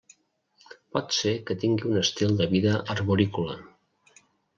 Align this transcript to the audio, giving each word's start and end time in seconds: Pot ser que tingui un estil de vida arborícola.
Pot 0.95 1.11
ser 1.17 1.33
que 1.49 1.57
tingui 1.63 1.85
un 1.89 1.99
estil 2.01 2.33
de 2.39 2.47
vida 2.55 2.73
arborícola. 2.95 3.59